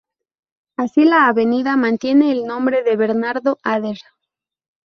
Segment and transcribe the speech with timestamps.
[0.77, 3.99] Así la Avenida mantiene el nombre de Bernardo Ader.